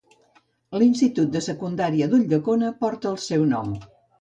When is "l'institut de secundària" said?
0.83-2.09